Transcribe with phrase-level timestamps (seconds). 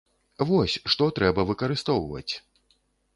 [0.51, 2.33] Вось, што трэба выкарыстоўваць!